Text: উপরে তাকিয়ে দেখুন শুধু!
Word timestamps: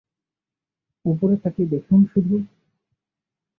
উপরে 1.05 1.35
তাকিয়ে 1.37 1.71
দেখুন 1.73 1.99
শুধু! 2.05 2.35